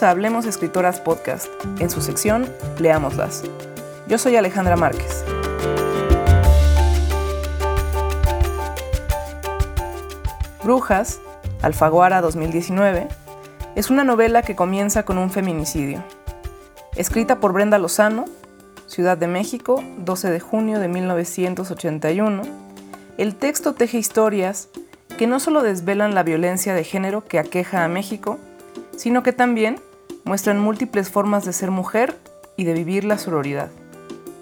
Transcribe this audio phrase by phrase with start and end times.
[0.00, 1.48] A Hablemos Escritoras Podcast,
[1.78, 2.48] en su sección
[2.78, 3.42] Leámoslas.
[4.08, 5.22] Yo soy Alejandra Márquez.
[10.64, 11.20] Brujas,
[11.60, 13.06] Alfaguara 2019,
[13.74, 16.02] es una novela que comienza con un feminicidio.
[16.96, 18.24] Escrita por Brenda Lozano,
[18.86, 22.42] Ciudad de México, 12 de junio de 1981,
[23.18, 24.70] el texto teje historias
[25.18, 28.38] que no solo desvelan la violencia de género que aqueja a México,
[28.96, 29.80] sino que también
[30.24, 32.16] muestran múltiples formas de ser mujer
[32.56, 33.70] y de vivir la sororidad.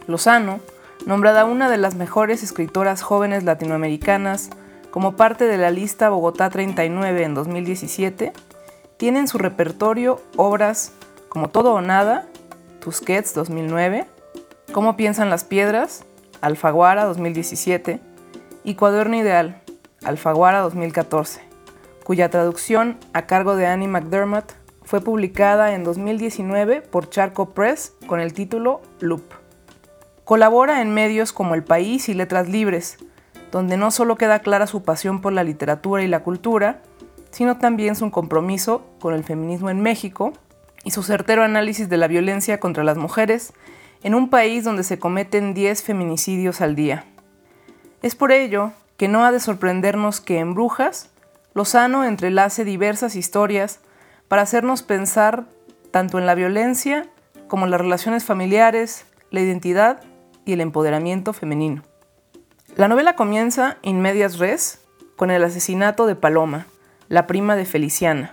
[0.06, 0.60] Lozano,
[1.06, 4.50] nombrada una de las mejores escritoras jóvenes latinoamericanas
[4.90, 8.32] como parte de la lista Bogotá 39 en 2017,
[8.96, 10.92] tiene en su repertorio obras
[11.28, 12.26] como Todo o Nada,
[12.80, 14.06] Tusquets 2009,
[14.72, 16.04] Cómo piensan las piedras,
[16.40, 18.00] Alfaguara 2017
[18.62, 19.62] y Cuaderno Ideal,
[20.04, 21.49] Alfaguara 2014
[22.10, 28.18] cuya traducción a cargo de Annie McDermott fue publicada en 2019 por Charco Press con
[28.18, 29.22] el título Loop.
[30.24, 32.98] Colabora en medios como El País y Letras Libres,
[33.52, 36.82] donde no solo queda clara su pasión por la literatura y la cultura,
[37.30, 40.32] sino también su compromiso con el feminismo en México
[40.82, 43.52] y su certero análisis de la violencia contra las mujeres
[44.02, 47.04] en un país donde se cometen 10 feminicidios al día.
[48.02, 51.10] Es por ello que no ha de sorprendernos que en Brujas
[51.52, 53.80] Lozano entrelace diversas historias
[54.28, 55.46] para hacernos pensar
[55.90, 57.08] tanto en la violencia
[57.48, 60.00] como en las relaciones familiares, la identidad
[60.44, 61.82] y el empoderamiento femenino.
[62.76, 64.80] La novela comienza in medias res
[65.16, 66.66] con el asesinato de Paloma,
[67.08, 68.32] la prima de Feliciana,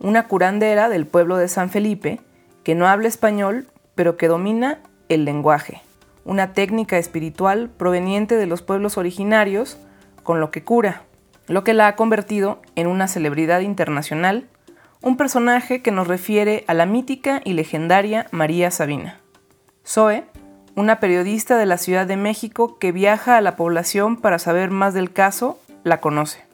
[0.00, 2.20] una curandera del pueblo de San Felipe
[2.64, 5.82] que no habla español pero que domina el lenguaje,
[6.24, 9.78] una técnica espiritual proveniente de los pueblos originarios
[10.24, 11.04] con lo que cura
[11.50, 14.46] lo que la ha convertido en una celebridad internacional,
[15.02, 19.18] un personaje que nos refiere a la mítica y legendaria María Sabina.
[19.84, 20.24] Zoe,
[20.76, 24.94] una periodista de la Ciudad de México que viaja a la población para saber más
[24.94, 26.44] del caso, la conoce.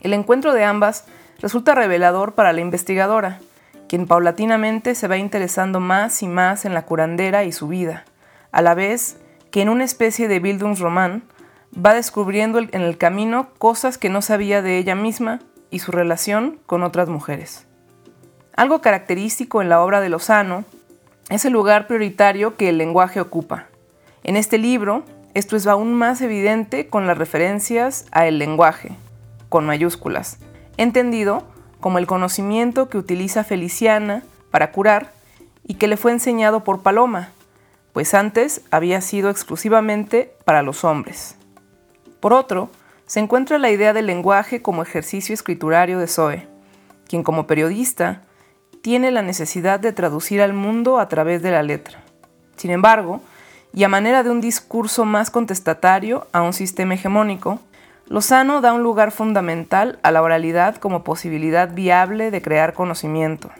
[0.00, 1.04] El encuentro de ambas
[1.40, 3.40] resulta revelador para la investigadora,
[3.88, 8.04] quien paulatinamente se va interesando más y más en la curandera y su vida,
[8.52, 9.16] a la vez
[9.50, 11.24] que en una especie de Bildungsroman
[11.74, 15.40] va descubriendo en el camino cosas que no sabía de ella misma
[15.70, 17.66] y su relación con otras mujeres.
[18.54, 20.64] Algo característico en la obra de Lozano
[21.30, 23.66] es el lugar prioritario que el lenguaje ocupa.
[24.22, 28.90] En este libro, esto es aún más evidente con las referencias a el lenguaje,
[29.48, 30.38] con mayúsculas,
[30.76, 31.44] entendido
[31.80, 35.12] como el conocimiento que utiliza Feliciana para curar
[35.66, 37.30] y que le fue enseñado por Paloma,
[37.94, 41.36] pues antes había sido exclusivamente para los hombres.
[42.22, 42.70] Por otro,
[43.06, 46.46] se encuentra la idea del lenguaje como ejercicio escriturario de Zoe,
[47.08, 48.22] quien como periodista
[48.80, 52.00] tiene la necesidad de traducir al mundo a través de la letra.
[52.54, 53.20] Sin embargo,
[53.74, 57.58] y a manera de un discurso más contestatario a un sistema hegemónico,
[58.06, 63.50] Lozano da un lugar fundamental a la oralidad como posibilidad viable de crear conocimiento.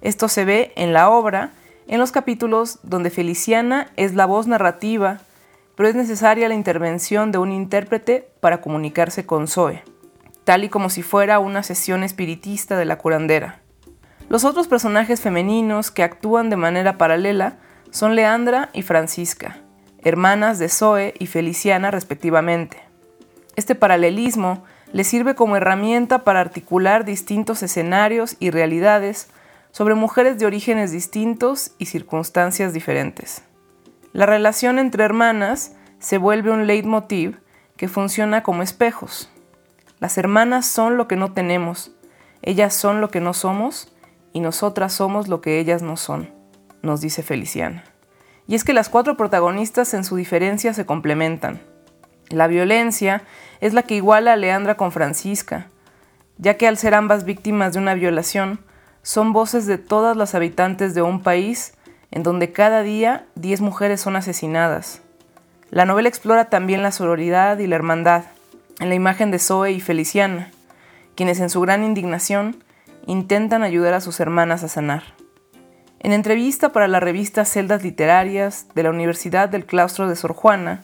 [0.00, 1.52] Esto se ve en la obra,
[1.86, 5.20] en los capítulos donde Feliciana es la voz narrativa
[5.82, 9.82] pero es necesaria la intervención de un intérprete para comunicarse con Zoe,
[10.44, 13.58] tal y como si fuera una sesión espiritista de la curandera.
[14.28, 17.56] Los otros personajes femeninos que actúan de manera paralela
[17.90, 19.56] son Leandra y Francisca,
[20.04, 22.76] hermanas de Zoe y Feliciana respectivamente.
[23.56, 24.62] Este paralelismo
[24.92, 29.30] le sirve como herramienta para articular distintos escenarios y realidades
[29.72, 33.42] sobre mujeres de orígenes distintos y circunstancias diferentes.
[34.12, 37.40] La relación entre hermanas se vuelve un leitmotiv
[37.76, 39.30] que funciona como espejos.
[40.00, 41.92] Las hermanas son lo que no tenemos,
[42.42, 43.94] ellas son lo que no somos
[44.32, 46.30] y nosotras somos lo que ellas no son,
[46.82, 47.84] nos dice Feliciana.
[48.46, 51.62] Y es que las cuatro protagonistas en su diferencia se complementan.
[52.28, 53.22] La violencia
[53.60, 55.68] es la que iguala a Leandra con Francisca,
[56.36, 58.60] ya que al ser ambas víctimas de una violación,
[59.02, 61.74] son voces de todas las habitantes de un país
[62.12, 65.02] en donde cada día 10 mujeres son asesinadas.
[65.70, 68.24] La novela explora también la sororidad y la hermandad,
[68.78, 70.50] en la imagen de Zoe y Feliciana,
[71.16, 72.62] quienes en su gran indignación
[73.06, 75.02] intentan ayudar a sus hermanas a sanar.
[76.00, 80.82] En entrevista para la revista Celdas Literarias de la Universidad del Claustro de Sor Juana,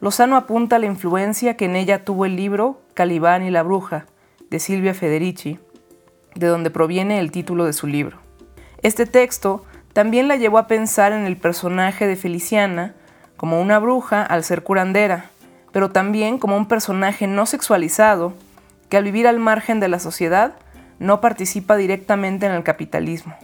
[0.00, 4.06] Lozano apunta la influencia que en ella tuvo el libro Calibán y la Bruja,
[4.50, 5.58] de Silvia Federici,
[6.34, 8.18] de donde proviene el título de su libro.
[8.82, 9.64] Este texto
[9.96, 12.92] también la llevó a pensar en el personaje de Feliciana
[13.38, 15.30] como una bruja al ser curandera,
[15.72, 18.34] pero también como un personaje no sexualizado
[18.90, 20.52] que al vivir al margen de la sociedad
[20.98, 23.34] no participa directamente en el capitalismo.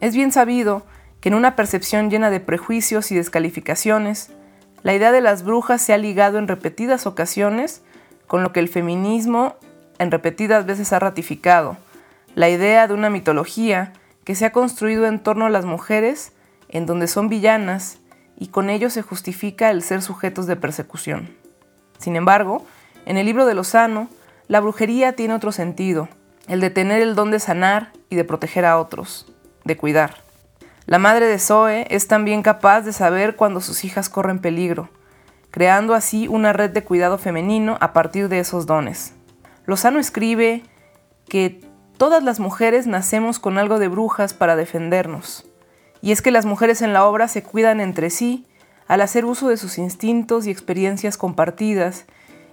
[0.00, 0.86] Es bien sabido
[1.20, 4.30] que en una percepción llena de prejuicios y descalificaciones,
[4.84, 7.82] la idea de las brujas se ha ligado en repetidas ocasiones
[8.28, 9.56] con lo que el feminismo
[9.98, 11.76] en repetidas veces ha ratificado,
[12.36, 13.94] la idea de una mitología
[14.30, 16.30] que se ha construido en torno a las mujeres
[16.68, 17.98] en donde son villanas
[18.38, 21.34] y con ello se justifica el ser sujetos de persecución.
[21.98, 22.64] Sin embargo,
[23.06, 24.08] en el libro de Lozano,
[24.46, 26.08] la brujería tiene otro sentido,
[26.46, 29.26] el de tener el don de sanar y de proteger a otros,
[29.64, 30.18] de cuidar.
[30.86, 34.90] La madre de Zoe es también capaz de saber cuando sus hijas corren peligro,
[35.50, 39.12] creando así una red de cuidado femenino a partir de esos dones.
[39.66, 40.62] Lozano escribe
[41.28, 41.68] que
[42.00, 45.44] todas las mujeres nacemos con algo de brujas para defendernos.
[46.00, 48.46] Y es que las mujeres en la obra se cuidan entre sí
[48.88, 52.06] al hacer uso de sus instintos y experiencias compartidas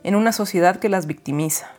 [0.04, 1.72] en una sociedad que las victimiza.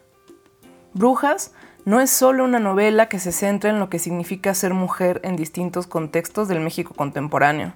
[0.94, 1.52] Brujas
[1.84, 5.36] no es solo una novela que se centra en lo que significa ser mujer en
[5.36, 7.74] distintos contextos del México contemporáneo,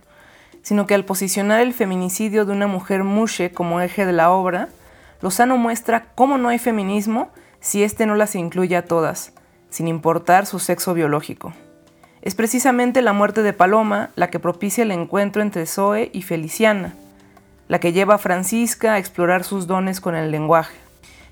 [0.62, 4.70] sino que al posicionar el feminicidio de una mujer mushe como eje de la obra,
[5.20, 7.28] Lozano muestra cómo no hay feminismo
[7.60, 9.34] si éste no las incluye a todas,
[9.72, 11.54] sin importar su sexo biológico.
[12.20, 16.94] Es precisamente la muerte de Paloma la que propicia el encuentro entre Zoe y Feliciana,
[17.68, 20.76] la que lleva a Francisca a explorar sus dones con el lenguaje.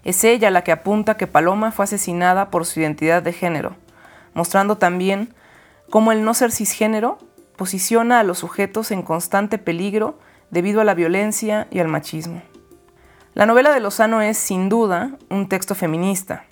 [0.05, 3.77] Es ella la que apunta que Paloma fue asesinada por su identidad de género,
[4.33, 5.35] mostrando también
[5.91, 7.19] cómo el no ser cisgénero
[7.57, 10.19] posiciona a los sujetos en constante peligro
[10.51, 12.41] debido a la violencia y al machismo.
[13.35, 16.47] La novela de Lozano es, sin duda, un texto feminista,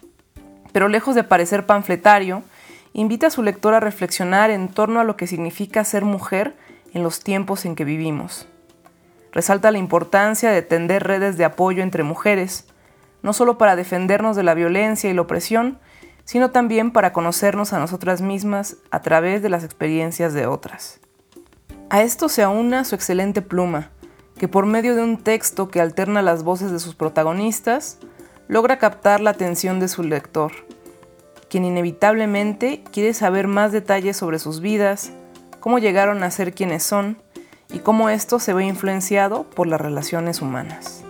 [0.79, 2.45] pero lejos de parecer panfletario,
[2.93, 6.55] invita a su lector a reflexionar en torno a lo que significa ser mujer
[6.95, 8.47] en los tiempos en que vivimos.
[9.33, 12.65] Resalta la importancia de tender redes de apoyo entre mujeres,
[13.23, 15.81] no solo para defendernos de la violencia y la opresión,
[16.25, 21.01] sino también para conocernos a nosotras mismas a través de las experiencias de otras.
[21.91, 23.91] A esto se aúna su excelente pluma,
[24.39, 27.99] que por medio de un texto que alterna las voces de sus protagonistas,
[28.47, 30.68] logra captar la atención de su lector
[31.49, 35.13] quien inevitablemente quiere saber más detalles sobre sus vidas,
[35.61, 37.19] cómo llegaron a ser quienes son
[37.73, 41.05] y cómo esto se ve influenciado por las relaciones humanas.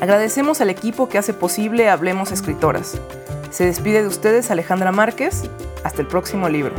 [0.00, 3.00] Agradecemos al equipo que hace posible Hablemos Escritoras
[3.52, 5.42] se despide de ustedes Alejandra Márquez.
[5.84, 6.74] Hasta el próximo libro.